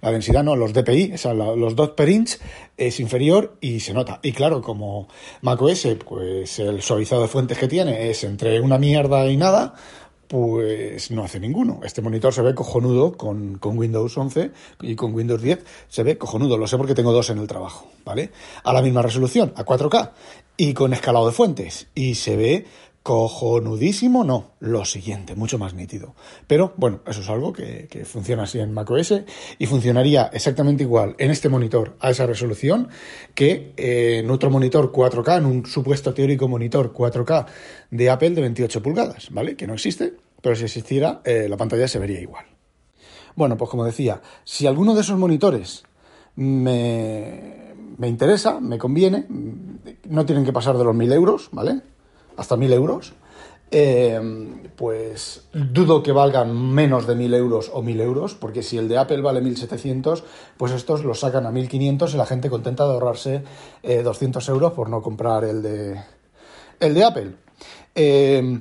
La 0.00 0.10
densidad 0.10 0.42
no, 0.42 0.56
los 0.56 0.72
DPI, 0.72 1.12
o 1.12 1.16
sea, 1.16 1.32
los 1.32 1.76
dot 1.76 1.94
per 1.94 2.08
inch 2.08 2.38
es 2.76 2.98
inferior 2.98 3.56
y 3.60 3.78
se 3.78 3.94
nota. 3.94 4.18
Y 4.24 4.32
claro, 4.32 4.62
como 4.62 5.06
macOS, 5.42 5.86
pues 6.04 6.58
el 6.58 6.82
suavizado 6.82 7.22
de 7.22 7.28
fuentes 7.28 7.56
que 7.56 7.68
tiene 7.68 8.10
es 8.10 8.24
entre 8.24 8.60
una 8.60 8.78
mierda 8.78 9.30
y 9.30 9.36
nada, 9.36 9.76
pues 10.30 11.10
no 11.10 11.24
hace 11.24 11.40
ninguno. 11.40 11.80
Este 11.82 12.02
monitor 12.02 12.32
se 12.32 12.40
ve 12.40 12.54
cojonudo 12.54 13.16
con, 13.16 13.58
con, 13.58 13.76
Windows 13.76 14.16
11 14.16 14.52
y 14.80 14.94
con 14.94 15.12
Windows 15.12 15.42
10 15.42 15.64
se 15.88 16.04
ve 16.04 16.18
cojonudo. 16.18 16.56
Lo 16.56 16.68
sé 16.68 16.76
porque 16.76 16.94
tengo 16.94 17.12
dos 17.12 17.30
en 17.30 17.38
el 17.38 17.48
trabajo, 17.48 17.90
¿vale? 18.04 18.30
A 18.62 18.72
la 18.72 18.80
misma 18.80 19.02
resolución, 19.02 19.52
a 19.56 19.64
4K 19.64 20.12
y 20.56 20.72
con 20.72 20.92
escalado 20.92 21.26
de 21.26 21.32
fuentes. 21.32 21.88
Y 21.96 22.14
se 22.14 22.36
ve 22.36 22.64
Cojonudísimo, 23.02 24.24
no, 24.24 24.52
lo 24.60 24.84
siguiente, 24.84 25.34
mucho 25.34 25.56
más 25.56 25.72
nítido. 25.72 26.14
Pero 26.46 26.74
bueno, 26.76 27.00
eso 27.06 27.22
es 27.22 27.30
algo 27.30 27.50
que, 27.50 27.88
funciona 28.04 28.42
así 28.42 28.60
en 28.60 28.74
macOS 28.74 29.22
y 29.58 29.66
funcionaría 29.66 30.30
exactamente 30.34 30.82
igual 30.82 31.16
en 31.18 31.30
este 31.30 31.48
monitor 31.48 31.96
a 32.00 32.10
esa 32.10 32.26
resolución 32.26 32.88
que 33.34 33.72
eh, 33.78 34.18
en 34.18 34.30
otro 34.30 34.50
monitor 34.50 34.92
4K, 34.92 35.38
en 35.38 35.46
un 35.46 35.64
supuesto 35.64 36.12
teórico 36.12 36.46
monitor 36.46 36.92
4K 36.92 37.46
de 37.90 38.10
Apple 38.10 38.30
de 38.30 38.42
28 38.42 38.82
pulgadas, 38.82 39.28
¿vale? 39.30 39.56
Que 39.56 39.66
no 39.66 39.72
existe, 39.72 40.12
pero 40.42 40.54
si 40.54 40.64
existiera, 40.64 41.22
eh, 41.24 41.46
la 41.48 41.56
pantalla 41.56 41.88
se 41.88 41.98
vería 41.98 42.20
igual. 42.20 42.44
Bueno, 43.34 43.56
pues 43.56 43.70
como 43.70 43.86
decía, 43.86 44.20
si 44.44 44.66
alguno 44.66 44.94
de 44.94 45.00
esos 45.00 45.18
monitores 45.18 45.84
me, 46.36 47.72
me 47.96 48.08
interesa, 48.08 48.60
me 48.60 48.76
conviene, 48.76 49.24
no 50.08 50.26
tienen 50.26 50.44
que 50.44 50.52
pasar 50.52 50.76
de 50.76 50.84
los 50.84 50.94
1000 50.94 51.12
euros, 51.12 51.48
¿vale? 51.52 51.80
Hasta 52.40 52.56
1.000 52.56 52.72
euros, 52.72 53.12
eh, 53.70 54.18
pues 54.74 55.44
dudo 55.52 56.02
que 56.02 56.10
valgan 56.10 56.56
menos 56.56 57.06
de 57.06 57.14
1.000 57.14 57.34
euros 57.34 57.70
o 57.72 57.82
1.000 57.82 58.00
euros, 58.00 58.34
porque 58.34 58.62
si 58.62 58.78
el 58.78 58.88
de 58.88 58.96
Apple 58.96 59.20
vale 59.20 59.42
1.700, 59.42 60.22
pues 60.56 60.72
estos 60.72 61.04
los 61.04 61.20
sacan 61.20 61.44
a 61.44 61.52
1.500 61.52 62.14
y 62.14 62.16
la 62.16 62.24
gente 62.24 62.48
contenta 62.48 62.86
de 62.86 62.92
ahorrarse 62.92 63.42
200 63.82 64.48
eh, 64.48 64.52
euros 64.52 64.72
por 64.72 64.88
no 64.88 65.02
comprar 65.02 65.44
el 65.44 65.62
de, 65.62 66.00
el 66.80 66.94
de 66.94 67.04
Apple. 67.04 67.32
Eh, 67.94 68.60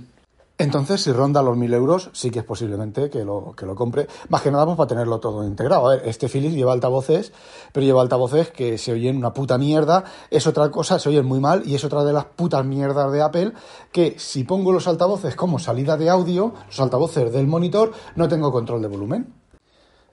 entonces, 0.59 1.01
si 1.01 1.13
ronda 1.13 1.41
los 1.41 1.57
1.000 1.57 1.73
euros, 1.73 2.09
sí 2.11 2.31
que 2.31 2.39
es 2.39 2.45
posiblemente 2.45 3.09
que 3.09 3.23
lo, 3.23 3.53
que 3.55 3.65
lo 3.65 3.75
compre. 3.75 4.07
Más 4.27 4.41
que 4.41 4.51
nada, 4.51 4.65
pues 4.65 4.75
para 4.75 4.89
tenerlo 4.89 5.17
todo 5.21 5.45
integrado. 5.45 5.87
A 5.87 5.95
ver, 5.95 6.01
este 6.05 6.27
Philips 6.27 6.53
lleva 6.53 6.73
altavoces, 6.73 7.31
pero 7.71 7.85
lleva 7.85 8.01
altavoces 8.01 8.51
que 8.51 8.77
se 8.77 8.91
oyen 8.91 9.15
una 9.15 9.31
puta 9.31 9.57
mierda. 9.57 10.03
Es 10.29 10.47
otra 10.47 10.69
cosa, 10.69 10.99
se 10.99 11.07
oyen 11.07 11.25
muy 11.25 11.39
mal 11.39 11.63
y 11.65 11.75
es 11.75 11.85
otra 11.85 12.03
de 12.03 12.11
las 12.11 12.25
putas 12.25 12.65
mierdas 12.65 13.09
de 13.09 13.21
Apple 13.21 13.53
que 13.93 14.15
si 14.19 14.43
pongo 14.43 14.73
los 14.73 14.85
altavoces 14.89 15.33
como 15.33 15.59
salida 15.59 15.95
de 15.95 16.09
audio, 16.09 16.53
los 16.67 16.79
altavoces 16.81 17.31
del 17.31 17.47
monitor, 17.47 17.93
no 18.17 18.27
tengo 18.27 18.51
control 18.51 18.81
de 18.81 18.87
volumen 18.89 19.38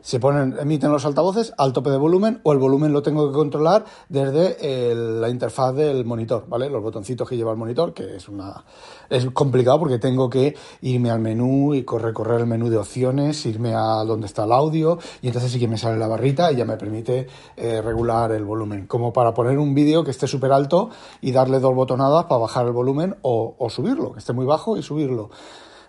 se 0.07 0.21
ponen, 0.21 0.55
emiten 0.61 0.93
los 0.93 1.05
altavoces 1.05 1.53
al 1.59 1.73
tope 1.73 1.91
de 1.91 1.97
volumen 1.97 2.39
o 2.45 2.53
el 2.53 2.59
volumen 2.59 2.93
lo 2.93 3.03
tengo 3.03 3.27
que 3.27 3.35
controlar 3.35 3.85
desde 4.09 4.95
la 4.95 5.29
interfaz 5.29 5.75
del 5.75 6.05
monitor, 6.05 6.45
¿vale? 6.47 6.71
Los 6.71 6.81
botoncitos 6.81 7.29
que 7.29 7.37
lleva 7.37 7.51
el 7.51 7.57
monitor, 7.57 7.93
que 7.93 8.15
es 8.15 8.29
una 8.29 8.65
es 9.11 9.27
complicado 9.31 9.81
porque 9.81 9.99
tengo 9.99 10.31
que 10.31 10.55
irme 10.83 11.11
al 11.11 11.19
menú 11.19 11.75
y 11.75 11.85
recorrer 11.85 12.43
el 12.43 12.47
menú 12.47 12.71
de 12.71 12.77
opciones, 12.77 13.45
irme 13.47 13.75
a 13.75 14.05
donde 14.05 14.27
está 14.29 14.45
el 14.45 14.53
audio 14.53 14.97
y 15.23 15.27
entonces 15.27 15.51
sí 15.51 15.59
que 15.59 15.67
me 15.67 15.77
sale 15.77 15.99
la 15.99 16.07
barrita 16.07 16.53
y 16.53 16.57
ya 16.57 16.65
me 16.65 16.77
permite 16.77 17.27
eh, 17.57 17.83
regular 17.83 18.31
el 18.31 18.45
volumen. 18.45 18.87
Como 18.87 19.13
para 19.13 19.35
poner 19.35 19.59
un 19.59 19.75
vídeo 19.75 20.05
que 20.05 20.13
esté 20.13 20.29
súper 20.29 20.53
alto 20.53 20.89
y 21.21 21.33
darle 21.33 21.59
dos 21.59 21.75
botonadas 21.75 22.27
para 22.27 22.43
bajar 22.43 22.65
el 22.67 22.73
volumen 22.73 23.17
o, 23.23 23.57
o 23.59 23.71
subirlo, 23.71 24.13
que 24.13 24.21
esté 24.21 24.33
muy 24.33 24.47
bajo 24.47 24.77
y 24.77 24.85
subirlo. 24.85 25.31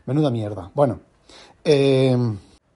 Menuda 0.08 0.32
mierda. 0.32 0.72
Bueno. 0.74 1.02
Eh, 1.64 2.18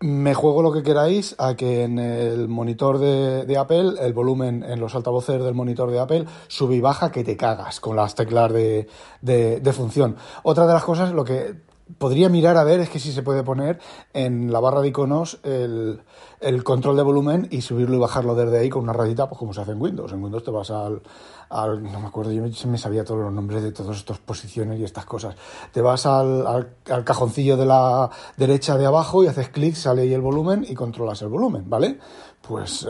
me 0.01 0.33
juego 0.33 0.61
lo 0.61 0.71
que 0.71 0.83
queráis 0.83 1.35
a 1.37 1.55
que 1.55 1.83
en 1.83 1.99
el 1.99 2.47
monitor 2.47 2.97
de, 2.97 3.57
Apple, 3.57 3.93
el 3.99 4.13
volumen 4.13 4.63
en 4.63 4.79
los 4.79 4.95
altavoces 4.95 5.43
del 5.43 5.53
monitor 5.53 5.91
de 5.91 5.99
Apple 5.99 6.25
sube 6.47 6.75
y 6.75 6.81
baja 6.81 7.11
que 7.11 7.23
te 7.23 7.37
cagas 7.37 7.79
con 7.79 7.95
las 7.95 8.15
teclas 8.15 8.51
de, 8.51 8.87
de 9.21 9.73
función. 9.73 10.17
Otra 10.43 10.65
de 10.65 10.73
las 10.73 10.83
cosas, 10.83 11.13
lo 11.13 11.23
que 11.23 11.55
podría 11.97 12.29
mirar 12.29 12.57
a 12.57 12.63
ver 12.63 12.79
es 12.79 12.89
que 12.89 12.99
si 12.99 13.11
se 13.11 13.23
puede 13.23 13.43
poner 13.43 13.79
en 14.13 14.51
la 14.51 14.59
barra 14.59 14.81
de 14.81 14.89
iconos 14.89 15.39
el, 15.43 16.01
el, 16.39 16.63
control 16.63 16.95
de 16.95 17.03
volumen 17.03 17.47
y 17.51 17.61
subirlo 17.61 17.95
y 17.95 17.99
bajarlo 17.99 18.35
desde 18.35 18.59
ahí 18.59 18.69
con 18.69 18.83
una 18.83 18.93
rayita, 18.93 19.27
pues 19.27 19.39
como 19.39 19.53
se 19.53 19.61
hace 19.61 19.71
en 19.71 19.81
Windows. 19.81 20.11
En 20.11 20.23
Windows 20.23 20.43
te 20.43 20.51
vas 20.51 20.71
al, 20.71 21.01
al 21.49 21.83
no 21.83 21.99
me 21.99 22.07
acuerdo, 22.07 22.31
yo 22.31 22.43
me 22.67 22.77
sabía 22.77 23.03
todos 23.03 23.21
los 23.21 23.33
nombres 23.33 23.61
de 23.61 23.71
todas 23.71 23.97
estas 23.97 24.19
posiciones 24.19 24.79
y 24.79 24.83
estas 24.83 25.05
cosas. 25.05 25.35
Te 25.71 25.81
vas 25.81 26.05
al, 26.05 26.47
al, 26.47 27.03
cajoncillo 27.03 27.57
de 27.57 27.65
la 27.65 28.09
derecha 28.37 28.77
de 28.77 28.85
abajo 28.85 29.23
y 29.23 29.27
haces 29.27 29.49
clic, 29.49 29.75
sale 29.75 30.03
ahí 30.03 30.13
el 30.13 30.21
volumen 30.21 30.65
y 30.67 30.73
controlas 30.73 31.21
el 31.21 31.27
volumen, 31.27 31.69
¿vale? 31.69 31.99
Pues 32.41 32.87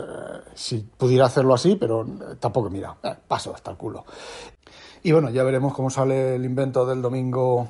si 0.54 0.78
pudiera 0.78 1.26
hacerlo 1.26 1.54
así, 1.54 1.76
pero 1.76 2.02
eh, 2.02 2.36
tampoco 2.38 2.70
mira, 2.70 2.96
eh, 3.02 3.14
paso 3.26 3.54
hasta 3.54 3.70
el 3.72 3.76
culo. 3.76 4.04
Y 5.02 5.10
bueno, 5.10 5.30
ya 5.30 5.42
veremos 5.42 5.74
cómo 5.74 5.90
sale 5.90 6.36
el 6.36 6.44
invento 6.44 6.86
del 6.86 7.02
domingo 7.02 7.68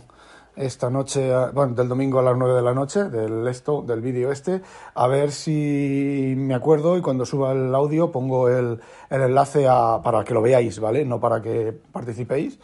esta 0.57 0.91
noche, 0.91 1.33
bueno, 1.53 1.75
del 1.75 1.89
domingo 1.89 2.19
a 2.19 2.23
las 2.23 2.37
9 2.37 2.55
de 2.55 2.63
la 2.63 2.75
noche, 2.75 3.05
del 3.05 3.47
esto, 3.49 3.83
del 3.83 4.01
vídeo 4.01 4.31
este, 4.31 4.61
a 4.95 5.07
ver 5.07 5.33
si 5.33 6.35
me 6.37 6.55
acuerdo 6.55 6.97
y 6.99 7.01
cuando 7.01 7.25
suba 7.25 7.53
el 7.53 7.75
audio 7.75 8.13
pongo 8.13 8.49
el, 8.49 8.81
el 9.09 9.23
enlace 9.23 9.67
a, 9.69 10.01
para 10.03 10.25
que 10.25 10.35
lo 10.35 10.43
veáis, 10.43 10.79
¿vale? 10.79 11.05
No 11.05 11.21
para 11.21 11.41
que 11.41 11.73
participéis 11.93 12.59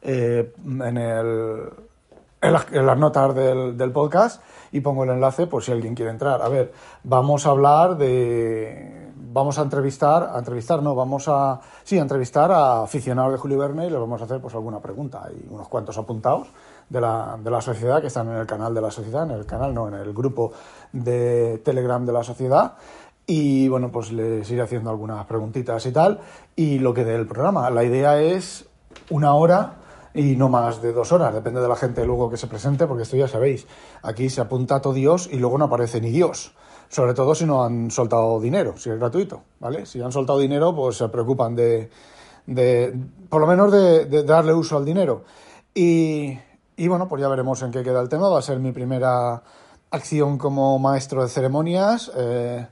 eh, 0.00 0.52
en, 0.64 0.96
el, 0.96 1.68
en, 2.40 2.86
las 2.86 2.98
notas 2.98 3.34
del, 3.34 3.76
del, 3.76 3.92
podcast 3.92 4.42
y 4.72 4.80
pongo 4.80 5.04
el 5.04 5.10
enlace 5.10 5.46
por 5.46 5.62
si 5.62 5.72
alguien 5.72 5.94
quiere 5.94 6.10
entrar. 6.10 6.40
A 6.40 6.48
ver, 6.48 6.72
vamos 7.02 7.46
a 7.46 7.50
hablar 7.50 7.96
de... 7.98 9.04
Vamos 9.34 9.58
a 9.58 9.62
entrevistar, 9.62 10.30
a 10.32 10.38
entrevistar, 10.38 10.80
no, 10.80 10.94
vamos 10.94 11.24
a, 11.26 11.60
sí, 11.82 11.98
a 11.98 12.02
entrevistar 12.02 12.52
a 12.52 12.84
aficionados 12.84 13.32
de 13.32 13.38
Julio 13.38 13.58
Verne 13.58 13.84
y 13.84 13.90
les 13.90 13.98
vamos 13.98 14.20
a 14.20 14.26
hacer 14.26 14.40
pues 14.40 14.54
alguna 14.54 14.78
pregunta. 14.78 15.24
Hay 15.26 15.44
unos 15.50 15.66
cuantos 15.66 15.98
apuntados 15.98 16.46
de 16.88 17.00
la, 17.00 17.36
de 17.42 17.50
la 17.50 17.60
sociedad, 17.60 18.00
que 18.00 18.06
están 18.06 18.28
en 18.28 18.36
el 18.36 18.46
canal 18.46 18.72
de 18.72 18.80
la 18.80 18.92
sociedad, 18.92 19.24
en 19.24 19.32
el 19.32 19.44
canal 19.44 19.74
no, 19.74 19.88
en 19.88 19.94
el 19.94 20.12
grupo 20.14 20.52
de 20.92 21.60
Telegram 21.64 22.06
de 22.06 22.12
la 22.12 22.22
sociedad. 22.22 22.74
Y 23.26 23.66
bueno, 23.66 23.90
pues 23.90 24.12
les 24.12 24.48
iré 24.52 24.62
haciendo 24.62 24.90
algunas 24.90 25.26
preguntitas 25.26 25.84
y 25.84 25.90
tal. 25.90 26.20
Y 26.54 26.78
lo 26.78 26.94
que 26.94 27.04
del 27.04 27.26
programa. 27.26 27.68
La 27.70 27.82
idea 27.82 28.20
es 28.20 28.66
una 29.10 29.34
hora 29.34 29.78
y 30.14 30.36
no 30.36 30.48
más 30.48 30.80
de 30.80 30.92
dos 30.92 31.10
horas, 31.10 31.34
depende 31.34 31.60
de 31.60 31.66
la 31.66 31.74
gente 31.74 32.06
luego 32.06 32.30
que 32.30 32.36
se 32.36 32.46
presente, 32.46 32.86
porque 32.86 33.02
esto 33.02 33.16
ya 33.16 33.26
sabéis, 33.26 33.66
aquí 34.00 34.30
se 34.30 34.40
apunta 34.40 34.80
todo 34.80 34.92
Dios 34.92 35.28
y 35.30 35.38
luego 35.38 35.58
no 35.58 35.64
aparece 35.64 36.00
ni 36.00 36.10
Dios, 36.10 36.54
sobre 36.88 37.14
todo 37.14 37.34
si 37.34 37.44
no 37.44 37.64
han 37.64 37.90
soltado 37.90 38.40
dinero, 38.40 38.74
si 38.76 38.90
es 38.90 38.98
gratuito, 38.98 39.42
¿vale? 39.60 39.86
Si 39.86 40.00
han 40.00 40.12
soltado 40.12 40.38
dinero, 40.38 40.74
pues 40.74 40.96
se 40.96 41.08
preocupan 41.08 41.54
de, 41.54 41.90
de 42.46 42.94
por 43.28 43.40
lo 43.40 43.46
menos 43.46 43.72
de, 43.72 44.22
darle 44.24 44.54
uso 44.54 44.76
al 44.76 44.84
dinero. 44.84 45.24
Y, 45.74 46.38
y 46.76 46.88
bueno, 46.88 47.08
pues 47.08 47.20
ya 47.20 47.28
veremos 47.28 47.62
en 47.62 47.70
qué 47.70 47.82
queda 47.82 48.00
el 48.00 48.08
tema. 48.08 48.28
Va 48.28 48.38
a 48.38 48.42
ser 48.42 48.58
mi 48.58 48.72
primera 48.72 49.42
acción 49.90 50.38
como 50.38 50.78
maestro 50.78 51.22
de 51.22 51.28
ceremonias. 51.28 52.12
Eh, 52.16 52.66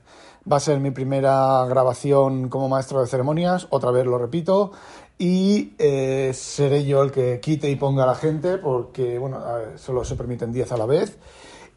Va 0.51 0.57
a 0.57 0.59
ser 0.59 0.81
mi 0.81 0.91
primera 0.91 1.65
grabación 1.69 2.49
como 2.49 2.67
maestro 2.67 2.99
de 2.99 3.07
ceremonias, 3.07 3.67
otra 3.69 3.91
vez 3.91 4.05
lo 4.05 4.17
repito, 4.17 4.73
y 5.17 5.73
eh, 5.77 6.31
seré 6.33 6.83
yo 6.83 7.01
el 7.01 7.11
que 7.11 7.39
quite 7.39 7.69
y 7.69 7.77
ponga 7.77 8.03
a 8.03 8.07
la 8.07 8.15
gente, 8.15 8.57
porque, 8.57 9.17
bueno, 9.19 9.41
solo 9.77 10.03
se 10.03 10.15
permiten 10.15 10.51
10 10.51 10.73
a 10.73 10.77
la 10.77 10.85
vez. 10.85 11.17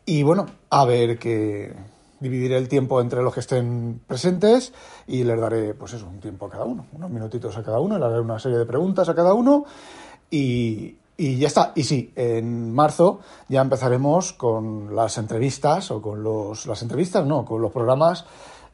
Y 0.05 0.25
bueno, 0.25 0.47
a 0.71 0.85
ver 0.85 1.17
que 1.17 1.75
dividiré 2.21 2.57
el 2.57 2.69
tiempo 2.69 3.01
entre 3.01 3.23
los 3.23 3.35
que 3.35 3.41
estén 3.41 4.01
presentes 4.07 4.73
y 5.07 5.25
les 5.25 5.41
daré, 5.41 5.75
pues 5.75 5.93
eso, 5.93 6.07
un 6.07 6.21
tiempo 6.21 6.47
a 6.47 6.51
cada 6.51 6.65
uno, 6.65 6.87
unos 6.93 7.11
minutitos 7.11 7.57
a 7.57 7.63
cada 7.63 7.81
uno, 7.81 7.99
le 7.99 8.05
daré 8.07 8.21
una 8.21 8.39
serie 8.39 8.59
de 8.59 8.67
preguntas 8.67 9.09
a 9.09 9.15
cada 9.15 9.35
uno 9.35 9.65
y, 10.31 10.97
y 11.17 11.39
ya 11.39 11.47
está. 11.47 11.73
Y 11.75 11.85
sí, 11.85 12.13
en 12.17 12.75
marzo 12.75 13.21
ya 13.49 13.63
empezaremos 13.63 14.33
con 14.33 14.95
las 14.95 15.19
entrevistas, 15.19 15.91
o 15.91 16.03
con 16.03 16.23
los. 16.23 16.67
Las 16.67 16.83
entrevistas, 16.83 17.25
no, 17.25 17.45
con 17.45 17.63
los 17.63 17.73
programas 17.73 18.25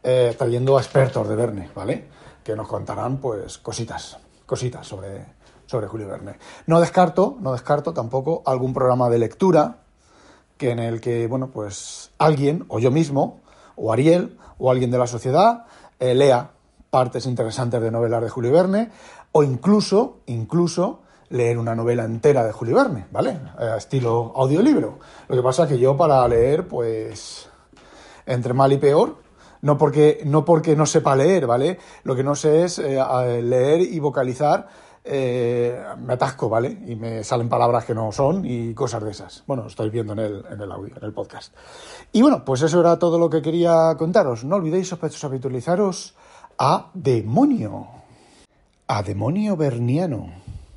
eh, 0.02 0.34
trayendo 0.36 0.76
a 0.76 0.80
expertos 0.80 1.28
de 1.28 1.36
Verne, 1.36 1.70
¿vale? 1.74 2.08
Que 2.42 2.56
nos 2.56 2.66
contarán, 2.66 3.18
pues, 3.18 3.58
cositas, 3.58 4.18
cositas 4.46 4.86
sobre, 4.86 5.26
sobre 5.66 5.86
Julio 5.86 6.08
Verne. 6.08 6.38
No 6.66 6.80
descarto, 6.80 7.36
no 7.40 7.52
descarto 7.52 7.92
tampoco 7.92 8.42
algún 8.44 8.74
programa 8.74 9.08
de 9.08 9.18
lectura 9.18 9.81
que 10.62 10.70
en 10.70 10.78
el 10.78 11.00
que, 11.00 11.26
bueno, 11.26 11.50
pues 11.50 12.12
alguien, 12.18 12.66
o 12.68 12.78
yo 12.78 12.92
mismo, 12.92 13.40
o 13.74 13.92
Ariel, 13.92 14.38
o 14.58 14.70
alguien 14.70 14.92
de 14.92 14.98
la 14.98 15.08
sociedad, 15.08 15.64
eh, 15.98 16.14
lea 16.14 16.52
partes 16.88 17.26
interesantes 17.26 17.82
de 17.82 17.90
novelas 17.90 18.22
de 18.22 18.28
Julio 18.28 18.52
Verne, 18.52 18.92
o 19.32 19.42
incluso, 19.42 20.18
incluso, 20.26 21.00
leer 21.30 21.58
una 21.58 21.74
novela 21.74 22.04
entera 22.04 22.44
de 22.44 22.52
Julio 22.52 22.76
Verne, 22.76 23.06
¿vale? 23.10 23.40
Eh, 23.58 23.74
estilo 23.76 24.32
audiolibro. 24.36 25.00
Lo 25.26 25.34
que 25.34 25.42
pasa 25.42 25.64
es 25.64 25.70
que 25.70 25.80
yo 25.80 25.96
para 25.96 26.28
leer, 26.28 26.68
pues, 26.68 27.48
entre 28.24 28.54
mal 28.54 28.72
y 28.72 28.78
peor, 28.78 29.16
no 29.62 29.76
porque 29.76 30.20
no, 30.24 30.44
porque 30.44 30.76
no 30.76 30.86
sepa 30.86 31.16
leer, 31.16 31.48
¿vale? 31.48 31.80
Lo 32.04 32.14
que 32.14 32.22
no 32.22 32.36
sé 32.36 32.62
es 32.62 32.78
eh, 32.78 33.42
leer 33.42 33.80
y 33.80 33.98
vocalizar, 33.98 34.68
eh, 35.04 35.82
me 35.98 36.14
atasco, 36.14 36.48
¿vale? 36.48 36.78
Y 36.86 36.94
me 36.96 37.24
salen 37.24 37.48
palabras 37.48 37.84
que 37.84 37.94
no 37.94 38.12
son 38.12 38.44
y 38.44 38.74
cosas 38.74 39.02
de 39.02 39.10
esas. 39.10 39.44
Bueno, 39.46 39.66
estáis 39.66 39.90
viendo 39.90 40.12
en 40.12 40.20
el, 40.20 40.44
en 40.50 40.60
el 40.60 40.72
audio, 40.72 40.94
en 40.96 41.04
el 41.04 41.12
podcast. 41.12 41.54
Y 42.12 42.22
bueno, 42.22 42.44
pues 42.44 42.62
eso 42.62 42.80
era 42.80 42.98
todo 42.98 43.18
lo 43.18 43.28
que 43.28 43.42
quería 43.42 43.94
contaros. 43.98 44.44
No 44.44 44.56
olvidéis, 44.56 44.88
sospechosos, 44.88 45.24
habitualizaros 45.24 46.14
a 46.58 46.90
Demonio. 46.94 47.88
A 48.86 49.02
Demonio 49.02 49.56
Berniano 49.56 50.41